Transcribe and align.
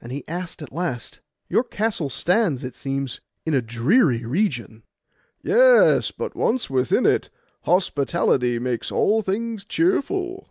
And 0.00 0.12
he 0.12 0.22
asked 0.28 0.62
at 0.62 0.72
last, 0.72 1.18
'Your 1.48 1.64
castle 1.64 2.08
stands, 2.08 2.62
it 2.62 2.76
seems, 2.76 3.20
in 3.44 3.52
a 3.52 3.60
dreary 3.60 4.24
region.' 4.24 4.84
'Yes; 5.42 6.12
but 6.12 6.36
once 6.36 6.70
within 6.70 7.04
it, 7.04 7.30
hospitality 7.62 8.60
makes 8.60 8.92
all 8.92 9.22
things 9.22 9.64
cheerful. 9.64 10.50